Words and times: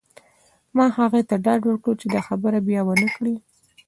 ما 0.75 0.85
هغې 0.97 1.21
ته 1.29 1.35
ډاډ 1.45 1.61
ورکړ 1.65 1.93
چې 2.01 2.07
دا 2.13 2.21
خبره 2.27 2.59
بیا 2.67 2.81
ونه 2.85 3.07
کړې 3.15 3.35